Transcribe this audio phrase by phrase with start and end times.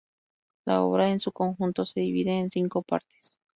[0.65, 3.37] La obra en su conjunto se divide en cinco partes.